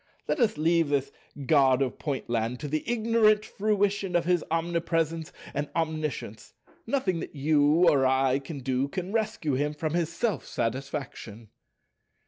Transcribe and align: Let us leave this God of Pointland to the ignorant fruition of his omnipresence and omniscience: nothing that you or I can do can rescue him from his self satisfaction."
Let 0.27 0.39
us 0.39 0.57
leave 0.57 0.89
this 0.89 1.11
God 1.45 1.83
of 1.83 1.99
Pointland 1.99 2.59
to 2.61 2.67
the 2.67 2.83
ignorant 2.89 3.45
fruition 3.45 4.15
of 4.15 4.25
his 4.25 4.43
omnipresence 4.49 5.31
and 5.53 5.69
omniscience: 5.75 6.53
nothing 6.87 7.19
that 7.19 7.35
you 7.35 7.87
or 7.87 8.03
I 8.03 8.39
can 8.39 8.61
do 8.61 8.87
can 8.87 9.11
rescue 9.13 9.53
him 9.53 9.75
from 9.75 9.93
his 9.93 10.11
self 10.11 10.43
satisfaction." 10.47 11.49